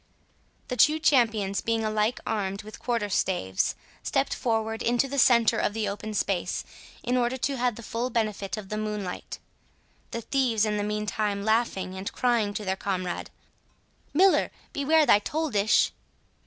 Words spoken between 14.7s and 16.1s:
beware thy toll dish."